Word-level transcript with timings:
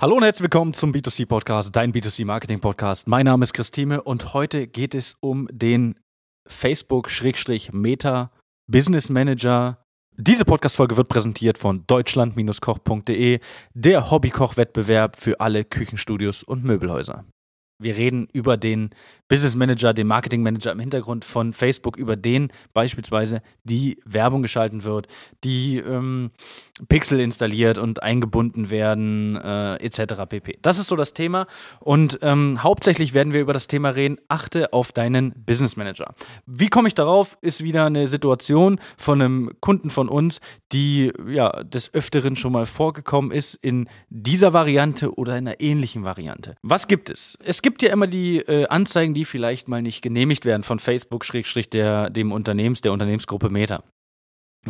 Hallo 0.00 0.14
und 0.14 0.22
herzlich 0.22 0.44
willkommen 0.44 0.74
zum 0.74 0.92
B2C 0.92 1.26
Podcast, 1.26 1.74
dein 1.74 1.92
B2C 1.92 2.24
Marketing 2.24 2.60
Podcast. 2.60 3.08
Mein 3.08 3.24
Name 3.24 3.42
ist 3.42 3.52
Christine 3.52 4.00
und 4.00 4.32
heute 4.32 4.68
geht 4.68 4.94
es 4.94 5.16
um 5.18 5.48
den 5.50 5.98
Facebook-Meta 6.46 8.30
Business 8.68 9.10
Manager. 9.10 9.82
Diese 10.16 10.44
Podcast-Folge 10.44 10.96
wird 10.96 11.08
präsentiert 11.08 11.58
von 11.58 11.84
deutschland-koch.de, 11.88 13.40
der 13.74 14.10
Hobbykoch-Wettbewerb 14.12 15.16
für 15.16 15.40
alle 15.40 15.64
Küchenstudios 15.64 16.44
und 16.44 16.62
Möbelhäuser. 16.62 17.24
Wir 17.80 17.96
reden 17.96 18.26
über 18.32 18.56
den 18.56 18.90
Business 19.28 19.54
Manager, 19.54 19.92
den 19.94 20.06
Marketing 20.06 20.42
Manager 20.42 20.72
im 20.72 20.80
Hintergrund 20.80 21.24
von 21.24 21.52
Facebook, 21.52 21.96
über 21.96 22.16
den 22.16 22.48
beispielsweise 22.72 23.42
die 23.62 24.00
Werbung 24.04 24.42
geschalten 24.42 24.84
wird, 24.84 25.06
die 25.44 25.76
ähm, 25.76 26.30
Pixel 26.88 27.20
installiert 27.20 27.78
und 27.78 28.02
eingebunden 28.02 28.70
werden, 28.70 29.36
äh, 29.36 29.76
etc. 29.76 30.24
pp. 30.28 30.58
Das 30.62 30.78
ist 30.78 30.88
so 30.88 30.96
das 30.96 31.12
Thema. 31.12 31.46
Und 31.78 32.18
ähm, 32.22 32.62
hauptsächlich 32.62 33.14
werden 33.14 33.32
wir 33.32 33.42
über 33.42 33.52
das 33.52 33.68
Thema 33.68 33.90
reden, 33.90 34.18
achte 34.28 34.72
auf 34.72 34.92
deinen 34.92 35.32
Business 35.44 35.76
Manager. 35.76 36.14
Wie 36.46 36.68
komme 36.68 36.88
ich 36.88 36.94
darauf? 36.94 37.36
Ist 37.42 37.62
wieder 37.62 37.84
eine 37.84 38.06
Situation 38.06 38.80
von 38.96 39.20
einem 39.20 39.50
Kunden 39.60 39.90
von 39.90 40.08
uns, 40.08 40.40
die 40.72 41.12
ja 41.28 41.62
des 41.64 41.92
Öfteren 41.92 42.36
schon 42.36 42.52
mal 42.52 42.66
vorgekommen 42.66 43.30
ist 43.30 43.54
in 43.54 43.88
dieser 44.08 44.52
Variante 44.52 45.14
oder 45.14 45.36
in 45.36 45.46
einer 45.46 45.60
ähnlichen 45.60 46.04
Variante. 46.04 46.56
Was 46.62 46.88
gibt 46.88 47.10
es? 47.10 47.38
Es 47.44 47.60
gibt 47.60 47.67
gibt 47.68 47.82
ja 47.82 47.92
immer 47.92 48.06
die 48.06 48.38
äh, 48.38 48.66
Anzeigen, 48.68 49.12
die 49.12 49.26
vielleicht 49.26 49.68
mal 49.68 49.82
nicht 49.82 50.00
genehmigt 50.00 50.46
werden 50.46 50.62
von 50.62 50.78
Facebook, 50.78 51.26
Schrägstrich 51.26 51.68
der, 51.68 52.08
dem 52.08 52.32
Unternehmens, 52.32 52.80
der 52.80 52.92
Unternehmensgruppe 52.92 53.50
Meta 53.50 53.82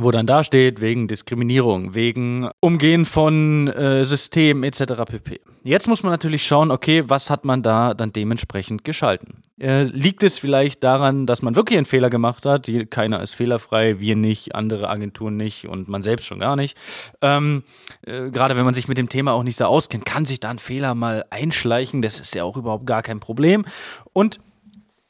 wo 0.02 0.10
dann 0.10 0.26
da 0.26 0.42
steht, 0.44 0.80
wegen 0.80 1.08
Diskriminierung, 1.08 1.94
wegen 1.94 2.48
Umgehen 2.60 3.04
von 3.04 3.68
äh, 3.68 4.04
Systemen 4.04 4.64
etc. 4.64 5.04
pp. 5.06 5.40
Jetzt 5.64 5.88
muss 5.88 6.02
man 6.02 6.12
natürlich 6.12 6.46
schauen, 6.46 6.70
okay, 6.70 7.04
was 7.08 7.30
hat 7.30 7.44
man 7.44 7.62
da 7.62 7.94
dann 7.94 8.12
dementsprechend 8.12 8.84
geschalten? 8.84 9.42
Äh, 9.60 9.82
liegt 9.82 10.22
es 10.22 10.38
vielleicht 10.38 10.84
daran, 10.84 11.26
dass 11.26 11.42
man 11.42 11.56
wirklich 11.56 11.76
einen 11.76 11.84
Fehler 11.84 12.10
gemacht 12.10 12.46
hat? 12.46 12.70
Keiner 12.90 13.20
ist 13.20 13.34
fehlerfrei, 13.34 14.00
wir 14.00 14.16
nicht, 14.16 14.54
andere 14.54 14.88
Agenturen 14.88 15.36
nicht 15.36 15.68
und 15.68 15.88
man 15.88 16.02
selbst 16.02 16.26
schon 16.26 16.38
gar 16.38 16.56
nicht. 16.56 16.78
Ähm, 17.20 17.64
äh, 18.06 18.30
Gerade 18.30 18.56
wenn 18.56 18.64
man 18.64 18.74
sich 18.74 18.88
mit 18.88 18.98
dem 18.98 19.08
Thema 19.08 19.32
auch 19.32 19.42
nicht 19.42 19.56
so 19.56 19.64
auskennt, 19.64 20.06
kann 20.06 20.24
sich 20.24 20.40
da 20.40 20.50
ein 20.50 20.58
Fehler 20.58 20.94
mal 20.94 21.24
einschleichen. 21.30 22.02
Das 22.02 22.20
ist 22.20 22.34
ja 22.34 22.44
auch 22.44 22.56
überhaupt 22.56 22.86
gar 22.86 23.02
kein 23.02 23.20
Problem. 23.20 23.64
Und 24.12 24.38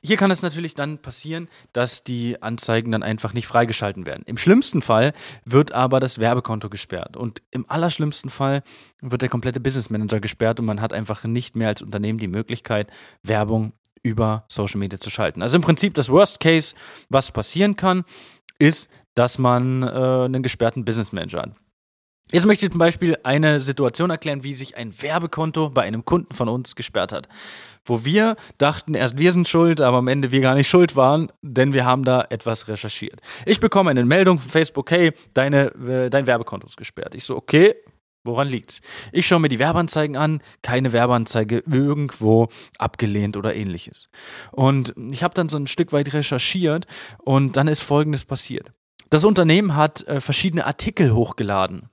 hier 0.03 0.17
kann 0.17 0.31
es 0.31 0.43
natürlich 0.43 0.75
dann 0.75 0.99
passieren, 0.99 1.49
dass 1.73 2.05
die 2.05 2.41
Anzeigen 2.41 2.93
dann 2.93 3.03
einfach 3.03 3.33
nicht 3.33 3.47
freigeschalten 3.47 4.07
werden. 4.07 4.23
Im 4.27 4.37
schlimmsten 4.37 4.81
Fall 4.81 5.13
wird 5.45 5.73
aber 5.73 5.99
das 5.99 6.19
Werbekonto 6.21 6.69
gesperrt. 6.69 7.17
Und 7.17 7.43
im 7.51 7.69
allerschlimmsten 7.69 8.31
Fall 8.31 8.63
wird 9.03 9.23
der 9.23 9.29
komplette 9.29 9.61
Business 9.61 9.91
Manager 9.91 10.21
gesperrt 10.21 10.61
und 10.61 10.67
man 10.67 10.81
hat 10.81 10.93
einfach 10.93 11.25
nicht 11.25 11.57
mehr 11.57 11.69
als 11.69 11.83
Unternehmen 11.83 12.19
die 12.19 12.29
Möglichkeit, 12.29 12.91
Werbung 13.23 13.73
über 14.03 14.45
Social 14.49 14.79
Media 14.79 14.99
zu 14.99 15.11
schalten. 15.11 15.43
Also 15.43 15.57
im 15.57 15.63
Prinzip 15.63 15.95
das 15.95 16.09
Worst 16.09 16.39
Case, 16.39 16.77
was 17.09 17.33
passieren 17.33 17.75
kann, 17.75 18.05
ist, 18.61 18.89
dass 19.15 19.39
man 19.39 19.83
äh, 19.83 19.87
einen 19.87 20.45
gesperrten 20.45 20.85
Business 20.85 21.13
Manager 21.13 21.43
hat. 21.43 21.51
Jetzt 22.31 22.45
möchte 22.45 22.67
ich 22.67 22.71
zum 22.71 22.79
Beispiel 22.79 23.17
eine 23.23 23.59
Situation 23.59 24.11
erklären, 24.11 24.45
wie 24.45 24.53
sich 24.55 24.77
ein 24.77 24.93
Werbekonto 25.01 25.71
bei 25.71 25.83
einem 25.83 26.05
Kunden 26.05 26.35
von 26.35 26.49
uns 26.49 26.77
gesperrt 26.77 27.11
hat. 27.11 27.27
Wo 27.87 28.05
wir 28.05 28.37
dachten, 28.59 28.93
erst 28.93 29.17
wir 29.17 29.33
sind 29.33 29.49
schuld, 29.49 29.81
aber 29.81 29.97
am 29.97 30.09
Ende 30.09 30.31
wir 30.31 30.43
gar 30.43 30.55
nicht 30.55 30.69
schuld 30.69 30.95
waren, 30.95 31.33
denn 31.41 31.73
wir 31.73 31.87
haben 31.87 32.05
da 32.05 32.27
etwas 32.29 32.69
recherchiert. 32.69 33.21
Ich 33.47 33.61
bekomme 33.61 33.91
eine 33.91 34.05
Meldung 34.05 34.39
von 34.39 34.51
Facebook, 34.51 34.91
hey, 34.91 35.13
deine, 35.33 35.73
äh, 35.77 36.11
dein 36.11 36.27
Werbekonto 36.27 36.67
ist 36.67 36.77
gesperrt. 36.77 37.15
Ich 37.15 37.25
so, 37.25 37.37
okay, 37.37 37.75
Woran 38.25 38.49
liegt's? 38.49 38.83
Ich 39.11 39.27
schaue 39.27 39.41
mir 39.41 39.49
die 39.49 39.61
Werbeanzeigen 39.61 40.17
an, 40.17 40.43
keine 40.61 40.93
Werbeanzeige 40.93 41.63
irgendwo 41.67 42.49
abgelehnt 42.77 43.39
oder 43.39 43.55
ähnliches. 43.55 44.11
Und 44.51 44.93
ich 45.11 45.23
habe 45.23 45.33
dann 45.33 45.49
so 45.49 45.57
ein 45.57 45.67
Stück 45.67 45.93
weit 45.93 46.13
recherchiert 46.13 46.87
und 47.25 47.57
dann 47.57 47.69
ist 47.69 47.81
Folgendes 47.81 48.27
passiert. 48.27 48.73
Das 49.09 49.25
Unternehmen 49.25 49.77
hat 49.77 50.07
äh, 50.09 50.21
verschiedene 50.21 50.67
Artikel 50.67 51.15
hochgeladen 51.15 51.89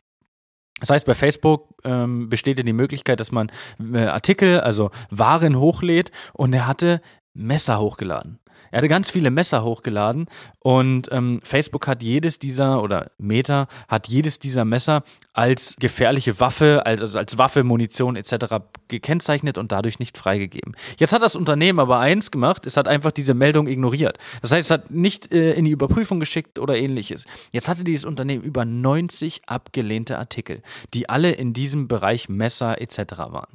das 0.80 0.90
heißt, 0.90 1.06
bei 1.06 1.14
Facebook 1.14 1.70
ähm, 1.84 2.30
besteht 2.30 2.58
ja 2.58 2.64
die 2.64 2.74
Möglichkeit, 2.74 3.20
dass 3.20 3.32
man 3.32 3.52
äh, 3.94 4.06
Artikel, 4.06 4.60
also 4.60 4.92
Waren 5.10 5.58
hochlädt 5.58 6.12
und 6.34 6.54
er 6.54 6.68
hatte 6.68 7.02
Messer 7.36 7.80
hochgeladen. 7.80 8.40
Er 8.72 8.80
hatte 8.80 8.90
ganz 8.90 9.10
viele 9.10 9.32
Messer 9.32 9.64
hochgeladen 9.64 10.26
und 10.60 11.08
ähm, 11.12 11.40
Facebook 11.44 11.88
hat 11.88 12.04
jedes 12.04 12.40
dieser 12.40 12.82
oder 12.82 13.12
Meta 13.18 13.68
hat 13.88 14.08
jedes 14.08 14.40
dieser 14.40 14.66
Messer 14.66 15.04
als 15.34 15.76
gefährliche 15.80 16.40
Waffe, 16.40 16.86
also 16.86 17.18
als 17.18 17.38
Waffe, 17.38 17.64
Munition 17.64 18.16
etc. 18.16 18.56
gekennzeichnet 18.88 19.58
und 19.58 19.72
dadurch 19.72 20.00
nicht 20.00 20.18
freigegeben. 20.18 20.76
Jetzt 20.98 21.14
hat 21.14 21.22
das 21.22 21.36
Unternehmen 21.36 21.80
aber 21.80 22.00
eins 22.00 22.32
gemacht, 22.32 22.66
es 22.66 22.76
hat 22.76 22.88
einfach 22.88 23.12
diese 23.12 23.34
Meldung 23.34 23.68
ignoriert. 23.68 24.18
Das 24.42 24.52
heißt, 24.52 24.66
es 24.66 24.72
hat 24.72 24.92
nicht 24.92 25.32
äh, 25.32 25.54
in 25.54 25.66
die 25.66 25.72
Überprüfung 25.72 26.20
geschickt 26.20 26.60
oder 26.60 26.76
ähnliches. 26.76 27.26
Jetzt 27.52 27.70
hatte 27.70 27.84
dieses 27.84 28.04
Unternehmen 28.04 28.44
über 28.44 28.66
90 28.66 29.44
abgelehnte 29.48 30.18
Artikel, 30.18 30.62
die 30.94 31.08
alle 31.08 31.32
in 31.32 31.54
diesem 31.54 31.88
Bereich 31.88 32.30
Messer 32.30 32.82
etc. 32.82 32.98
waren. 33.18 33.54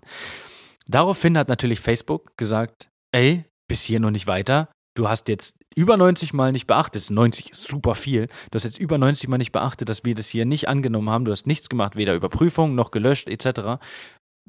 Daraufhin 0.86 1.36
hat 1.36 1.48
natürlich 1.48 1.80
Facebook 1.80 2.36
gesagt, 2.36 2.90
ey, 3.12 3.44
bis 3.70 3.82
hier 3.82 4.00
noch 4.00 4.10
nicht 4.10 4.26
weiter 4.26 4.69
du 4.94 5.08
hast 5.08 5.28
jetzt 5.28 5.56
über 5.75 5.97
90 5.97 6.32
Mal 6.32 6.53
nicht 6.53 6.66
beachtet, 6.66 7.10
90 7.10 7.50
ist 7.50 7.69
super 7.69 7.94
viel, 7.94 8.26
du 8.50 8.56
hast 8.56 8.64
jetzt 8.64 8.78
über 8.78 8.98
90 8.98 9.28
Mal 9.28 9.38
nicht 9.38 9.53
beachtet, 9.53 9.88
dass 9.88 10.04
wir 10.04 10.14
das 10.14 10.28
hier 10.28 10.44
nicht 10.44 10.69
angenommen 10.69 11.10
haben, 11.10 11.25
du 11.25 11.32
hast 11.32 11.47
nichts 11.47 11.69
gemacht, 11.69 11.97
weder 11.97 12.14
Überprüfung 12.14 12.75
noch 12.75 12.91
gelöscht 12.91 13.28
etc. 13.28 13.82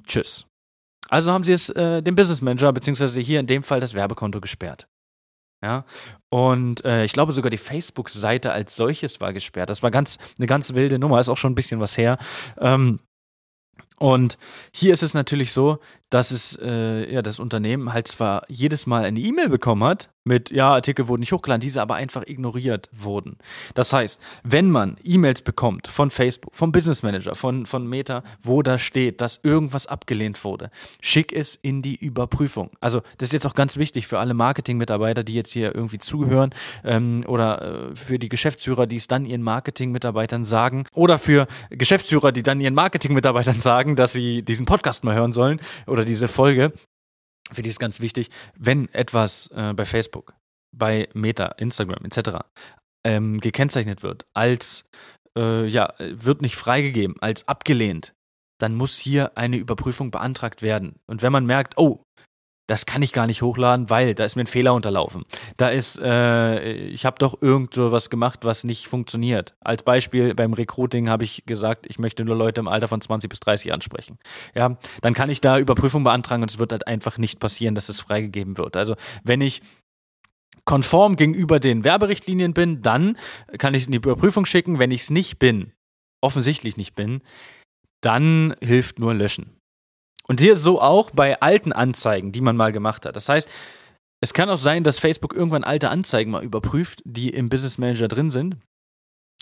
Tschüss. 0.06 0.46
Also 1.10 1.32
haben 1.32 1.44
sie 1.44 1.54
es 1.54 1.70
äh, 1.70 2.02
dem 2.02 2.16
Business 2.16 2.42
Manager, 2.42 2.72
beziehungsweise 2.74 3.20
hier 3.20 3.40
in 3.40 3.48
dem 3.48 3.64
Fall 3.64 3.80
das 3.80 3.94
Werbekonto 3.94 4.40
gesperrt. 4.40 4.88
Ja, 5.64 5.86
und 6.34 6.84
äh, 6.86 7.04
ich 7.04 7.14
glaube 7.14 7.34
sogar 7.34 7.52
die 7.52 7.58
Facebook-Seite 7.58 8.52
als 8.52 8.76
solches 8.76 9.22
war 9.22 9.32
gesperrt. 9.32 9.70
Das 9.70 9.84
war 9.84 9.92
ganz 9.92 10.18
eine 10.40 10.48
ganz 10.48 10.74
wilde 10.74 10.98
Nummer, 10.98 11.20
ist 11.20 11.30
auch 11.30 11.38
schon 11.38 11.52
ein 11.52 11.56
bisschen 11.56 11.80
was 11.80 11.98
her. 11.98 12.18
Ähm, 12.60 13.00
und 14.02 14.40
hier 14.74 14.94
ist 14.94 15.04
es 15.04 15.14
natürlich 15.14 15.52
so, 15.52 15.78
dass 16.10 16.32
es 16.32 16.58
äh, 16.60 17.14
ja 17.14 17.22
das 17.22 17.40
Unternehmen 17.40 17.94
halt 17.94 18.08
zwar 18.08 18.42
jedes 18.48 18.88
Mal 18.88 19.06
eine 19.06 19.20
E-Mail 19.20 19.48
bekommen 19.48 19.84
hat 19.84 20.10
mit 20.26 20.52
ja 20.52 20.74
Artikel 20.74 21.08
wurden 21.08 21.22
nicht 21.22 21.32
hochgeladen, 21.32 21.62
diese 21.62 21.82
aber 21.82 21.96
einfach 21.96 22.24
ignoriert 22.28 22.90
wurden. 22.92 23.38
Das 23.74 23.94
heißt, 23.94 24.20
wenn 24.44 24.70
man 24.70 24.98
E-Mails 25.04 25.42
bekommt 25.42 25.88
von 25.88 26.10
Facebook, 26.10 26.54
vom 26.54 26.72
Business 26.72 27.04
Manager, 27.04 27.36
von 27.36 27.66
von 27.66 27.88
Meta, 27.88 28.24
wo 28.44 28.62
da 28.62 28.78
steht, 28.78 29.22
dass 29.22 29.40
irgendwas 29.44 29.88
abgelehnt 29.88 30.44
wurde, 30.44 30.70
schick 31.00 31.32
es 31.34 31.56
in 31.56 31.82
die 31.82 31.96
Überprüfung. 31.96 32.72
Also 32.82 33.02
das 33.18 33.30
ist 33.30 33.34
jetzt 33.34 33.48
auch 33.48 33.56
ganz 33.56 33.78
wichtig 33.78 34.08
für 34.08 34.20
alle 34.20 34.34
Marketing-Mitarbeiter, 34.34 35.24
die 35.24 35.34
jetzt 35.34 35.52
hier 35.52 35.74
irgendwie 35.74 36.00
zuhören 36.00 36.50
ähm, 36.84 37.24
oder 37.28 37.92
äh, 37.92 37.96
für 37.96 38.20
die 38.20 38.30
Geschäftsführer, 38.30 38.86
die 38.86 38.98
es 38.98 39.08
dann 39.08 39.26
ihren 39.26 39.44
Marketing-Mitarbeitern 39.44 40.44
sagen 40.44 40.86
oder 40.94 41.18
für 41.18 41.48
Geschäftsführer, 41.70 42.32
die 42.32 42.44
dann 42.44 42.60
ihren 42.60 42.74
Marketing-Mitarbeitern 42.74 43.60
sagen, 43.60 43.96
dass 43.96 44.12
sie 44.12 44.44
diesen 44.44 44.66
Podcast 44.66 45.06
mal 45.06 45.16
hören 45.16 45.32
sollen 45.32 45.62
oder 45.88 46.02
oder 46.02 46.08
diese 46.08 46.28
Folge, 46.28 46.74
für 47.52 47.62
die 47.62 47.70
ist 47.70 47.80
ganz 47.80 48.00
wichtig, 48.00 48.30
wenn 48.58 48.88
etwas 48.94 49.48
äh, 49.48 49.74
bei 49.74 49.86
Facebook, 49.86 50.34
bei 50.72 51.10
Meta, 51.14 51.48
Instagram 51.58 52.06
etc. 52.06 52.40
Ähm, 53.04 53.40
gekennzeichnet 53.40 54.04
wird 54.04 54.26
als 54.34 54.86
äh, 55.38 55.66
ja, 55.66 55.94
wird 56.00 56.42
nicht 56.42 56.56
freigegeben, 56.56 57.16
als 57.22 57.48
abgelehnt, 57.48 58.14
dann 58.60 58.76
muss 58.76 58.98
hier 58.98 59.38
eine 59.38 59.58
Überprüfung 59.58 60.12
beantragt 60.12 60.62
werden. 60.62 61.00
Und 61.08 61.22
wenn 61.22 61.32
man 61.32 61.46
merkt, 61.46 61.78
oh, 61.78 62.04
das 62.72 62.86
kann 62.86 63.02
ich 63.02 63.12
gar 63.12 63.28
nicht 63.28 63.42
hochladen, 63.42 63.90
weil 63.90 64.16
da 64.16 64.24
ist 64.24 64.38
mir 64.38 64.44
ein 64.44 64.48
Fehler 64.48 64.74
unterlaufen. 64.74 65.26
Da 65.58 65.68
ist, 65.68 66.00
äh, 66.00 66.86
ich 66.86 67.06
habe 67.06 67.18
doch 67.20 67.42
irgend 67.42 67.74
so 67.74 67.92
gemacht, 68.10 68.46
was 68.46 68.64
nicht 68.64 68.88
funktioniert. 68.88 69.56
Als 69.60 69.84
Beispiel 69.84 70.34
beim 70.34 70.54
Recruiting 70.54 71.10
habe 71.10 71.26
ich 71.26 71.44
gesagt, 71.46 71.86
ich 71.90 72.00
möchte 72.00 72.24
nur 72.24 72.38
Leute 72.38 72.62
im 72.62 72.70
Alter 72.70 72.88
von 72.88 73.02
20 73.02 73.30
bis 73.30 73.42
30 73.42 73.74
ansprechen. 73.74 74.20
Ja, 74.56 74.78
dann 75.02 75.14
kann 75.14 75.30
ich 75.30 75.42
da 75.42 75.60
Überprüfung 75.60 76.06
beantragen 76.06 76.44
und 76.44 76.50
es 76.50 76.60
wird 76.60 76.72
halt 76.72 76.88
einfach 76.88 77.18
nicht 77.18 77.42
passieren, 77.42 77.76
dass 77.76 77.90
es 77.90 78.00
freigegeben 78.00 78.58
wird. 78.58 78.78
Also 78.78 78.96
wenn 79.26 79.42
ich 79.42 79.62
konform 80.64 81.18
gegenüber 81.18 81.60
den 81.60 81.84
Werberichtlinien 81.84 82.54
bin, 82.54 82.82
dann 82.82 83.18
kann 83.58 83.74
ich 83.74 83.82
es 83.82 83.88
in 83.88 83.92
die 83.92 83.98
Überprüfung 83.98 84.46
schicken. 84.46 84.80
Wenn 84.80 84.92
ich 84.92 85.02
es 85.02 85.10
nicht 85.10 85.40
bin, 85.40 85.74
offensichtlich 86.22 86.78
nicht 86.78 86.96
bin, 86.96 87.22
dann 88.00 88.56
hilft 88.62 88.98
nur 88.98 89.14
löschen. 89.14 89.61
Und 90.32 90.40
hier 90.40 90.56
so 90.56 90.80
auch 90.80 91.12
bei 91.12 91.42
alten 91.42 91.74
Anzeigen, 91.74 92.32
die 92.32 92.40
man 92.40 92.56
mal 92.56 92.72
gemacht 92.72 93.06
hat. 93.06 93.18
Das 93.18 93.28
heißt, 93.28 93.50
es 94.22 94.34
kann 94.34 94.50
auch 94.50 94.58
sein, 94.58 94.86
dass 94.86 94.98
Facebook 94.98 95.34
irgendwann 95.34 95.66
alte 95.66 95.90
Anzeigen 95.90 96.32
mal 96.32 96.42
überprüft, 96.42 97.02
die 97.04 97.32
im 97.32 97.50
Business 97.50 97.78
Manager 97.78 98.08
drin 98.08 98.32
sind, 98.32 98.56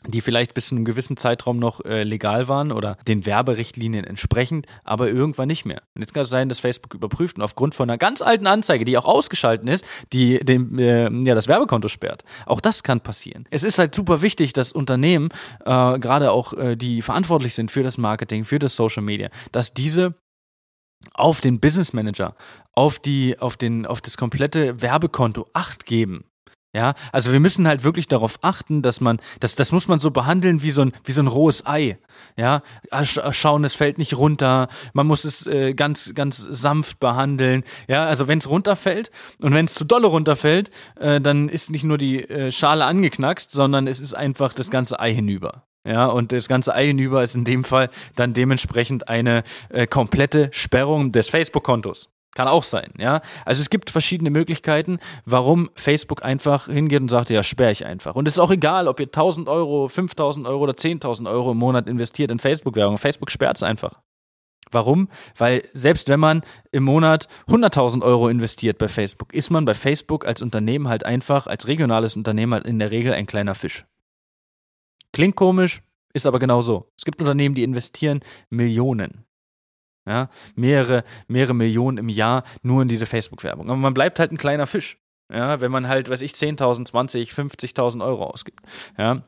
die 0.07 0.19
vielleicht 0.19 0.55
bis 0.55 0.69
zu 0.69 0.75
einem 0.75 0.85
gewissen 0.85 1.15
Zeitraum 1.15 1.59
noch 1.59 1.85
äh, 1.85 2.01
legal 2.01 2.47
waren 2.47 2.71
oder 2.71 2.97
den 3.07 3.27
Werberichtlinien 3.27 4.03
entsprechend, 4.03 4.65
aber 4.83 5.11
irgendwann 5.11 5.49
nicht 5.49 5.63
mehr. 5.63 5.83
Und 5.93 6.01
jetzt 6.01 6.15
kann 6.15 6.23
es 6.23 6.29
sein, 6.29 6.49
dass 6.49 6.59
Facebook 6.59 6.95
überprüft 6.95 7.37
und 7.37 7.43
aufgrund 7.43 7.75
von 7.75 7.87
einer 7.87 7.99
ganz 7.99 8.23
alten 8.23 8.47
Anzeige, 8.47 8.83
die 8.83 8.97
auch 8.97 9.05
ausgeschalten 9.05 9.67
ist, 9.67 9.85
die 10.11 10.39
dem, 10.39 10.79
äh, 10.79 11.07
ja, 11.23 11.35
das 11.35 11.47
Werbekonto 11.47 11.87
sperrt. 11.87 12.23
Auch 12.47 12.61
das 12.61 12.81
kann 12.81 13.01
passieren. 13.01 13.45
Es 13.51 13.63
ist 13.63 13.77
halt 13.77 13.93
super 13.93 14.23
wichtig, 14.23 14.53
dass 14.53 14.71
Unternehmen, 14.71 15.29
äh, 15.65 15.99
gerade 15.99 16.31
auch 16.31 16.53
äh, 16.53 16.75
die 16.75 17.03
verantwortlich 17.03 17.53
sind 17.53 17.69
für 17.69 17.83
das 17.83 17.99
Marketing, 17.99 18.43
für 18.43 18.57
das 18.57 18.75
Social 18.75 19.03
Media, 19.03 19.29
dass 19.51 19.75
diese 19.75 20.15
auf 21.13 21.41
den 21.41 21.59
Business 21.59 21.93
Manager, 21.93 22.35
auf 22.73 22.99
die, 22.99 23.39
auf 23.39 23.57
den, 23.57 23.85
auf 23.85 24.01
das 24.01 24.17
komplette 24.17 24.81
Werbekonto 24.81 25.47
Acht 25.53 25.85
geben. 25.85 26.25
Ja, 26.71 26.93
also 27.11 27.31
wir 27.31 27.39
müssen 27.39 27.67
halt 27.67 27.83
wirklich 27.83 28.07
darauf 28.07 28.37
achten, 28.43 28.83
dass 28.83 29.01
man, 29.01 29.19
das, 29.39 29.55
das 29.55 29.71
muss 29.71 29.87
man 29.87 29.97
so 29.97 30.11
behandeln 30.11 30.61
wie 30.61 30.69
so 30.69 30.83
ein, 30.83 30.91
wie 31.03 31.13
so 31.13 31.21
ein 31.23 31.27
rohes 31.27 31.65
Ei. 31.65 31.97
Ja, 32.37 32.61
schauen, 33.01 33.63
es 33.63 33.73
fällt 33.73 33.97
nicht 33.97 34.15
runter. 34.15 34.67
Man 34.93 35.07
muss 35.07 35.23
es 35.23 35.47
äh, 35.47 35.73
ganz, 35.73 36.13
ganz 36.13 36.37
sanft 36.37 36.99
behandeln. 36.99 37.63
Ja, 37.87 38.05
also 38.05 38.27
wenn 38.27 38.37
es 38.37 38.49
runterfällt 38.49 39.09
und 39.41 39.55
wenn 39.55 39.65
es 39.65 39.73
zu 39.73 39.83
dolle 39.83 40.07
runterfällt, 40.07 40.69
äh, 40.99 41.19
dann 41.19 41.49
ist 41.49 41.71
nicht 41.71 41.85
nur 41.85 41.97
die 41.97 42.23
äh, 42.29 42.51
Schale 42.51 42.85
angeknackst, 42.85 43.49
sondern 43.49 43.87
es 43.87 43.99
ist 43.99 44.13
einfach 44.13 44.53
das 44.53 44.69
ganze 44.69 44.99
Ei 44.99 45.11
hinüber. 45.11 45.63
Ja, 45.89 46.05
und 46.05 46.31
das 46.31 46.47
ganze 46.47 46.75
Ei 46.75 46.85
hinüber 46.85 47.23
ist 47.23 47.35
in 47.35 47.45
dem 47.45 47.63
Fall 47.63 47.89
dann 48.15 48.33
dementsprechend 48.33 49.09
eine 49.09 49.41
äh, 49.69 49.87
komplette 49.87 50.49
Sperrung 50.53 51.11
des 51.11 51.29
Facebook-Kontos. 51.29 52.09
Kann 52.35 52.47
auch 52.47 52.61
sein, 52.61 52.93
ja. 52.99 53.21
Also 53.43 53.61
es 53.61 53.71
gibt 53.71 53.89
verschiedene 53.89 54.29
Möglichkeiten, 54.29 54.99
warum 55.25 55.71
Facebook 55.73 56.23
einfach 56.23 56.67
hingeht 56.67 57.01
und 57.01 57.09
sagt, 57.09 57.31
ja, 57.31 57.41
sperre 57.41 57.71
ich 57.71 57.87
einfach. 57.87 58.15
Und 58.15 58.27
es 58.27 58.35
ist 58.35 58.39
auch 58.39 58.51
egal, 58.51 58.87
ob 58.87 58.99
ihr 58.99 59.07
1000 59.07 59.49
Euro, 59.49 59.87
5000 59.87 60.45
Euro 60.45 60.61
oder 60.61 60.73
10.000 60.73 61.27
Euro 61.27 61.53
im 61.53 61.57
Monat 61.57 61.87
investiert 61.87 62.29
in 62.29 62.37
Facebook-Werbung. 62.37 62.99
Facebook 62.99 63.31
sperrt 63.31 63.57
es 63.57 63.63
einfach. 63.63 63.99
Warum? 64.69 65.09
Weil 65.35 65.63
selbst 65.73 66.07
wenn 66.07 66.19
man 66.19 66.43
im 66.71 66.83
Monat 66.83 67.27
100.000 67.47 68.03
Euro 68.03 68.29
investiert 68.29 68.77
bei 68.77 68.89
Facebook, 68.89 69.33
ist 69.33 69.49
man 69.49 69.65
bei 69.65 69.73
Facebook 69.73 70.27
als 70.27 70.43
Unternehmen 70.43 70.87
halt 70.87 71.03
einfach, 71.03 71.47
als 71.47 71.67
regionales 71.67 72.15
Unternehmen 72.15 72.53
halt 72.53 72.67
in 72.67 72.77
der 72.77 72.91
Regel 72.91 73.13
ein 73.13 73.25
kleiner 73.25 73.55
Fisch. 73.55 73.85
Klingt 75.19 75.35
komisch, 75.35 75.81
ist 76.13 76.25
aber 76.25 76.39
genau 76.39 76.61
so. 76.61 76.93
Es 76.97 77.03
gibt 77.03 77.19
Unternehmen, 77.19 77.53
die 77.53 77.63
investieren 77.63 78.21
Millionen. 78.49 79.25
Ja, 80.07 80.29
mehrere, 80.55 81.03
mehrere 81.27 81.53
Millionen 81.53 81.97
im 81.97 82.07
Jahr 82.07 82.43
nur 82.61 82.81
in 82.83 82.87
diese 82.87 83.05
Facebook-Werbung. 83.05 83.69
Aber 83.69 83.75
man 83.75 83.93
bleibt 83.93 84.17
halt 84.17 84.31
ein 84.31 84.37
kleiner 84.37 84.65
Fisch. 84.65 84.97
Ja, 85.29 85.59
wenn 85.59 85.73
man 85.73 85.89
halt, 85.89 86.09
weiß 86.09 86.21
ich, 86.21 86.31
10.000, 86.31 86.85
20, 86.85 87.31
50.000 87.33 88.01
Euro 88.01 88.27
ausgibt. 88.27 88.61
Ja, 88.97 89.23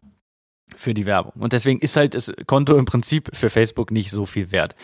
für 0.75 0.94
die 0.94 1.06
Werbung. 1.06 1.33
Und 1.39 1.53
deswegen 1.53 1.79
ist 1.79 1.95
halt 1.95 2.15
das 2.15 2.31
Konto 2.47 2.75
im 2.77 2.85
Prinzip 2.85 3.29
für 3.33 3.50
Facebook 3.50 3.91
nicht 3.91 4.12
so 4.12 4.25
viel 4.25 4.51
wert. 4.51 4.75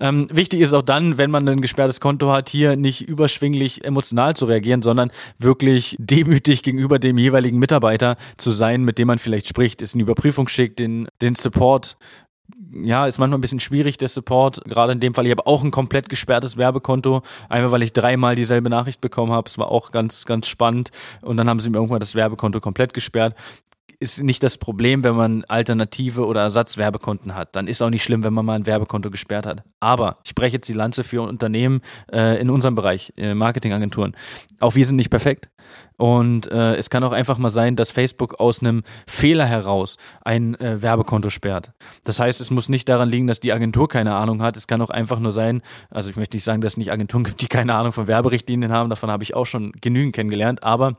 Ähm, 0.00 0.28
wichtig 0.30 0.60
ist 0.60 0.72
auch 0.72 0.82
dann, 0.82 1.18
wenn 1.18 1.30
man 1.30 1.48
ein 1.48 1.60
gesperrtes 1.60 2.00
Konto 2.00 2.32
hat, 2.32 2.48
hier 2.48 2.76
nicht 2.76 3.02
überschwinglich 3.02 3.84
emotional 3.84 4.36
zu 4.36 4.46
reagieren, 4.46 4.82
sondern 4.82 5.10
wirklich 5.38 5.96
demütig 6.00 6.62
gegenüber 6.62 6.98
dem 6.98 7.18
jeweiligen 7.18 7.58
Mitarbeiter 7.58 8.16
zu 8.36 8.50
sein, 8.50 8.84
mit 8.84 8.98
dem 8.98 9.08
man 9.08 9.18
vielleicht 9.18 9.48
spricht, 9.48 9.82
ist 9.82 9.94
eine 9.94 10.02
Überprüfung 10.02 10.48
schickt, 10.48 10.78
den, 10.78 11.08
den 11.20 11.34
Support 11.34 11.96
ja, 12.82 13.06
ist 13.06 13.18
manchmal 13.18 13.38
ein 13.38 13.40
bisschen 13.40 13.60
schwierig, 13.60 13.96
der 13.96 14.08
Support. 14.08 14.62
Gerade 14.64 14.92
in 14.92 15.00
dem 15.00 15.14
Fall, 15.14 15.24
ich 15.26 15.30
habe 15.30 15.46
auch 15.46 15.62
ein 15.62 15.70
komplett 15.70 16.08
gesperrtes 16.08 16.56
Werbekonto, 16.56 17.22
einfach 17.48 17.72
weil 17.72 17.82
ich 17.82 17.92
dreimal 17.92 18.34
dieselbe 18.34 18.70
Nachricht 18.70 19.00
bekommen 19.00 19.32
habe. 19.32 19.48
Es 19.48 19.58
war 19.58 19.70
auch 19.70 19.90
ganz, 19.90 20.24
ganz 20.24 20.46
spannend. 20.46 20.90
Und 21.22 21.36
dann 21.36 21.48
haben 21.48 21.60
sie 21.60 21.70
mir 21.70 21.78
irgendwann 21.78 22.00
das 22.00 22.14
Werbekonto 22.14 22.60
komplett 22.60 22.94
gesperrt 22.94 23.34
ist 23.98 24.22
nicht 24.22 24.42
das 24.42 24.58
Problem, 24.58 25.02
wenn 25.02 25.16
man 25.16 25.44
alternative 25.44 26.26
oder 26.26 26.42
Ersatzwerbekonten 26.42 27.34
hat. 27.34 27.56
Dann 27.56 27.66
ist 27.66 27.82
auch 27.82 27.90
nicht 27.90 28.02
schlimm, 28.02 28.24
wenn 28.24 28.34
man 28.34 28.44
mal 28.44 28.54
ein 28.54 28.66
Werbekonto 28.66 29.10
gesperrt 29.10 29.46
hat. 29.46 29.62
Aber 29.80 30.18
ich 30.24 30.30
spreche 30.30 30.56
jetzt 30.56 30.68
die 30.68 30.74
Lanze 30.74 31.04
für 31.04 31.22
Unternehmen 31.22 31.80
äh, 32.12 32.40
in 32.40 32.50
unserem 32.50 32.74
Bereich, 32.74 33.12
äh, 33.16 33.34
Marketingagenturen. 33.34 34.14
Auch 34.60 34.74
wir 34.74 34.86
sind 34.86 34.96
nicht 34.96 35.10
perfekt. 35.10 35.48
Und 35.96 36.50
äh, 36.50 36.74
es 36.76 36.90
kann 36.90 37.04
auch 37.04 37.12
einfach 37.12 37.38
mal 37.38 37.50
sein, 37.50 37.76
dass 37.76 37.90
Facebook 37.90 38.38
aus 38.38 38.60
einem 38.60 38.82
Fehler 39.06 39.46
heraus 39.46 39.96
ein 40.24 40.54
äh, 40.60 40.82
Werbekonto 40.82 41.30
sperrt. 41.30 41.72
Das 42.04 42.20
heißt, 42.20 42.40
es 42.40 42.50
muss 42.50 42.68
nicht 42.68 42.88
daran 42.88 43.08
liegen, 43.08 43.26
dass 43.26 43.40
die 43.40 43.52
Agentur 43.52 43.88
keine 43.88 44.14
Ahnung 44.14 44.42
hat. 44.42 44.56
Es 44.56 44.66
kann 44.66 44.82
auch 44.82 44.90
einfach 44.90 45.18
nur 45.18 45.32
sein, 45.32 45.62
also 45.90 46.10
ich 46.10 46.16
möchte 46.16 46.36
nicht 46.36 46.44
sagen, 46.44 46.60
dass 46.60 46.74
es 46.74 46.76
nicht 46.76 46.92
Agenturen 46.92 47.24
gibt, 47.24 47.40
die 47.40 47.48
keine 47.48 47.74
Ahnung 47.74 47.92
von 47.92 48.06
Werberichtlinien 48.06 48.72
haben. 48.72 48.90
Davon 48.90 49.10
habe 49.10 49.22
ich 49.22 49.34
auch 49.34 49.46
schon 49.46 49.72
genügend 49.80 50.14
kennengelernt. 50.14 50.62
Aber 50.62 50.98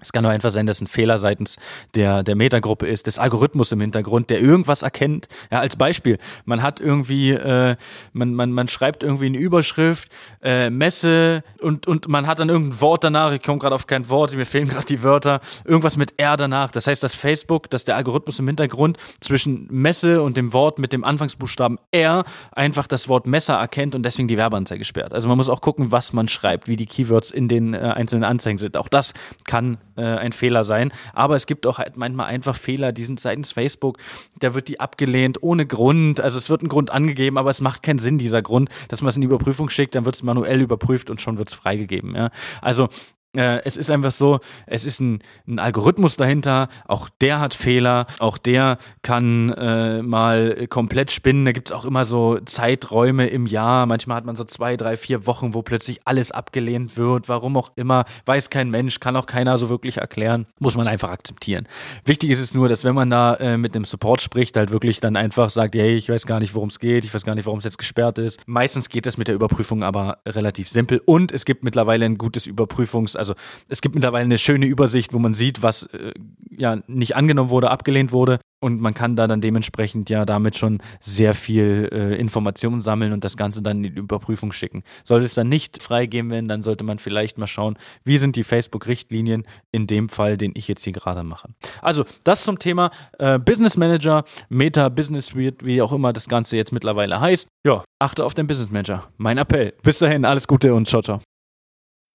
es 0.00 0.12
kann 0.12 0.22
nur 0.22 0.32
einfach 0.32 0.50
sein, 0.50 0.66
dass 0.66 0.80
ein 0.80 0.86
Fehler 0.86 1.18
seitens 1.18 1.58
der, 1.94 2.22
der 2.22 2.36
Metagruppe 2.36 2.86
ist, 2.86 3.06
des 3.06 3.18
Algorithmus 3.18 3.72
im 3.72 3.80
Hintergrund, 3.80 4.30
der 4.30 4.40
irgendwas 4.40 4.82
erkennt. 4.82 5.28
Ja, 5.50 5.60
als 5.60 5.76
Beispiel, 5.76 6.18
man 6.44 6.62
hat 6.62 6.80
irgendwie, 6.80 7.32
äh, 7.32 7.76
man, 8.12 8.34
man, 8.34 8.52
man 8.52 8.68
schreibt 8.68 9.02
irgendwie 9.02 9.26
eine 9.26 9.38
Überschrift, 9.38 10.10
äh, 10.42 10.70
Messe 10.70 11.42
und, 11.60 11.86
und 11.86 12.08
man 12.08 12.26
hat 12.26 12.38
dann 12.38 12.48
irgendein 12.48 12.80
Wort 12.80 13.04
danach, 13.04 13.32
ich 13.32 13.42
komme 13.42 13.58
gerade 13.58 13.74
auf 13.74 13.86
kein 13.86 14.08
Wort, 14.08 14.34
mir 14.34 14.46
fehlen 14.46 14.68
gerade 14.68 14.86
die 14.86 15.02
Wörter, 15.02 15.40
irgendwas 15.64 15.96
mit 15.96 16.14
R 16.18 16.36
danach. 16.36 16.70
Das 16.70 16.86
heißt, 16.86 17.02
dass 17.02 17.14
Facebook, 17.14 17.70
dass 17.70 17.84
der 17.84 17.96
Algorithmus 17.96 18.38
im 18.38 18.46
Hintergrund 18.46 18.98
zwischen 19.20 19.66
Messe 19.70 20.22
und 20.22 20.36
dem 20.36 20.52
Wort 20.52 20.78
mit 20.78 20.92
dem 20.92 21.04
Anfangsbuchstaben 21.04 21.78
R 21.90 22.24
einfach 22.52 22.86
das 22.86 23.08
Wort 23.08 23.26
Messer 23.26 23.54
erkennt 23.54 23.94
und 23.94 24.02
deswegen 24.02 24.28
die 24.28 24.36
Werbeanzeige 24.36 24.84
sperrt. 24.84 25.12
Also 25.12 25.28
man 25.28 25.36
muss 25.36 25.48
auch 25.48 25.60
gucken, 25.60 25.92
was 25.92 26.12
man 26.12 26.28
schreibt, 26.28 26.68
wie 26.68 26.76
die 26.76 26.86
Keywords 26.86 27.30
in 27.30 27.48
den 27.48 27.74
äh, 27.74 27.78
einzelnen 27.78 28.24
Anzeigen 28.24 28.58
sind. 28.58 28.76
Auch 28.76 28.88
das 28.88 29.12
kann 29.44 29.78
äh, 30.00 30.18
ein 30.18 30.32
Fehler 30.32 30.64
sein. 30.64 30.92
Aber 31.12 31.36
es 31.36 31.46
gibt 31.46 31.66
auch 31.66 31.78
halt 31.78 31.96
manchmal 31.96 32.26
einfach 32.26 32.56
Fehler, 32.56 32.92
die 32.92 33.04
sind 33.04 33.20
seitens 33.20 33.52
Facebook, 33.52 33.98
da 34.38 34.54
wird 34.54 34.68
die 34.68 34.80
abgelehnt 34.80 35.42
ohne 35.42 35.66
Grund. 35.66 36.20
Also 36.20 36.38
es 36.38 36.50
wird 36.50 36.62
ein 36.62 36.68
Grund 36.68 36.90
angegeben, 36.90 37.38
aber 37.38 37.50
es 37.50 37.60
macht 37.60 37.82
keinen 37.82 37.98
Sinn, 37.98 38.18
dieser 38.18 38.42
Grund, 38.42 38.68
dass 38.88 39.02
man 39.02 39.08
es 39.10 39.16
in 39.16 39.22
die 39.22 39.26
Überprüfung 39.26 39.68
schickt, 39.68 39.94
dann 39.94 40.04
wird 40.04 40.14
es 40.14 40.22
manuell 40.22 40.60
überprüft 40.60 41.10
und 41.10 41.20
schon 41.20 41.38
wird 41.38 41.48
es 41.48 41.54
freigegeben. 41.54 42.14
Ja? 42.14 42.30
Also 42.62 42.88
äh, 43.36 43.60
es 43.64 43.76
ist 43.76 43.90
einfach 43.90 44.10
so, 44.10 44.40
es 44.66 44.84
ist 44.84 45.00
ein, 45.00 45.20
ein, 45.46 45.60
Algorithmus 45.60 46.16
dahinter, 46.16 46.68
auch 46.88 47.08
der 47.20 47.38
hat 47.38 47.54
Fehler, 47.54 48.06
auch 48.18 48.38
der 48.38 48.78
kann 49.02 49.50
äh, 49.50 50.02
mal 50.02 50.66
komplett 50.68 51.12
spinnen. 51.12 51.44
Da 51.44 51.52
gibt 51.52 51.70
es 51.70 51.72
auch 51.72 51.84
immer 51.84 52.04
so 52.04 52.38
Zeiträume 52.38 53.28
im 53.28 53.46
Jahr. 53.46 53.86
Manchmal 53.86 54.16
hat 54.16 54.24
man 54.24 54.34
so 54.34 54.42
zwei, 54.44 54.76
drei, 54.76 54.96
vier 54.96 55.26
Wochen, 55.26 55.54
wo 55.54 55.62
plötzlich 55.62 56.00
alles 56.06 56.32
abgelehnt 56.32 56.96
wird. 56.96 57.28
Warum 57.28 57.56
auch 57.56 57.70
immer, 57.76 58.04
weiß 58.26 58.50
kein 58.50 58.68
Mensch, 58.70 58.98
kann 58.98 59.16
auch 59.16 59.26
keiner 59.26 59.58
so 59.58 59.68
wirklich 59.68 59.98
erklären. 59.98 60.46
Muss 60.58 60.76
man 60.76 60.88
einfach 60.88 61.10
akzeptieren. 61.10 61.68
Wichtig 62.04 62.30
ist 62.30 62.40
es 62.40 62.52
nur, 62.52 62.68
dass 62.68 62.82
wenn 62.82 62.96
man 62.96 63.10
da 63.10 63.34
äh, 63.34 63.56
mit 63.56 63.76
dem 63.76 63.84
Support 63.84 64.22
spricht, 64.22 64.56
halt 64.56 64.72
wirklich 64.72 64.98
dann 64.98 65.14
einfach 65.14 65.50
sagt, 65.50 65.76
hey, 65.76 65.94
ich 65.94 66.08
weiß 66.08 66.26
gar 66.26 66.40
nicht, 66.40 66.54
worum 66.54 66.68
es 66.68 66.80
geht, 66.80 67.04
ich 67.04 67.14
weiß 67.14 67.24
gar 67.24 67.36
nicht, 67.36 67.46
warum 67.46 67.60
es 67.60 67.64
jetzt 67.64 67.78
gesperrt 67.78 68.18
ist. 68.18 68.40
Meistens 68.46 68.88
geht 68.88 69.06
das 69.06 69.18
mit 69.18 69.28
der 69.28 69.36
Überprüfung 69.36 69.84
aber 69.84 70.18
relativ 70.26 70.68
simpel 70.68 71.00
und 71.04 71.30
es 71.30 71.44
gibt 71.44 71.62
mittlerweile 71.62 72.06
ein 72.06 72.18
gutes 72.18 72.48
Überprüfungs- 72.48 73.19
also 73.20 73.34
es 73.68 73.80
gibt 73.80 73.94
mittlerweile 73.94 74.24
eine 74.24 74.38
schöne 74.38 74.66
Übersicht, 74.66 75.12
wo 75.12 75.20
man 75.20 75.34
sieht, 75.34 75.62
was 75.62 75.84
äh, 75.84 76.12
ja 76.50 76.78
nicht 76.88 77.14
angenommen 77.14 77.50
wurde, 77.50 77.70
abgelehnt 77.70 78.10
wurde. 78.10 78.40
Und 78.62 78.80
man 78.80 78.92
kann 78.92 79.16
da 79.16 79.26
dann 79.26 79.40
dementsprechend 79.40 80.10
ja 80.10 80.26
damit 80.26 80.58
schon 80.58 80.82
sehr 81.00 81.32
viel 81.32 81.88
äh, 81.92 82.16
Informationen 82.16 82.82
sammeln 82.82 83.12
und 83.12 83.24
das 83.24 83.38
Ganze 83.38 83.62
dann 83.62 83.84
in 83.84 83.94
die 83.94 84.00
Überprüfung 84.00 84.52
schicken. 84.52 84.82
Sollte 85.02 85.24
es 85.24 85.34
dann 85.34 85.48
nicht 85.48 85.82
freigeben 85.82 86.30
werden, 86.30 86.48
dann 86.48 86.62
sollte 86.62 86.84
man 86.84 86.98
vielleicht 86.98 87.38
mal 87.38 87.46
schauen, 87.46 87.78
wie 88.04 88.18
sind 88.18 88.36
die 88.36 88.42
Facebook-Richtlinien 88.42 89.44
in 89.72 89.86
dem 89.86 90.10
Fall, 90.10 90.36
den 90.36 90.52
ich 90.54 90.68
jetzt 90.68 90.84
hier 90.84 90.92
gerade 90.92 91.22
mache. 91.22 91.48
Also 91.80 92.04
das 92.24 92.44
zum 92.44 92.58
Thema 92.58 92.90
äh, 93.18 93.38
Business 93.38 93.78
Manager, 93.78 94.24
Meta 94.50 94.90
Business 94.90 95.28
Suite, 95.28 95.64
wie 95.64 95.80
auch 95.80 95.92
immer 95.92 96.12
das 96.12 96.28
Ganze 96.28 96.56
jetzt 96.56 96.72
mittlerweile 96.72 97.20
heißt. 97.20 97.48
Ja, 97.64 97.84
achte 97.98 98.24
auf 98.24 98.34
den 98.34 98.46
Business 98.46 98.70
Manager. 98.70 99.08
Mein 99.16 99.38
Appell. 99.38 99.72
Bis 99.82 99.98
dahin, 100.00 100.26
alles 100.26 100.46
Gute 100.46 100.74
und 100.74 100.86
ciao, 100.86 101.00
ciao. 101.02 101.20